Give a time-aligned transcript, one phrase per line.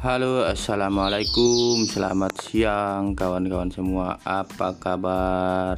[0.00, 1.84] Halo assalamualaikum.
[1.84, 4.16] Selamat siang kawan-kawan semua.
[4.24, 5.76] Apa kabar?